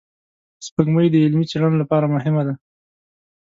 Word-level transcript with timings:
سپوږمۍ 0.65 1.07
د 1.11 1.15
علمي 1.23 1.45
څېړنو 1.51 1.81
لپاره 1.83 2.11
مهمه 2.15 2.41
ده 2.47 2.53